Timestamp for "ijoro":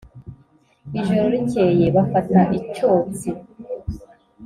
0.99-1.23